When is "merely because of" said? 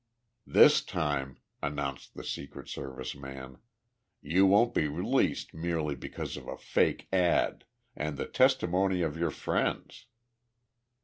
5.53-6.47